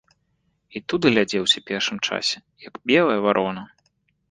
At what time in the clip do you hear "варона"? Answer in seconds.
3.29-3.69